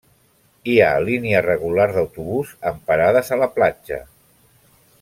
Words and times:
Hi 0.71 0.77
ha 0.85 1.03
línia 1.09 1.41
regular 1.47 1.85
d’autobús 1.97 2.55
amb 2.71 2.81
parades 2.89 3.31
a 3.37 3.39
la 3.43 3.51
platja. 3.59 4.01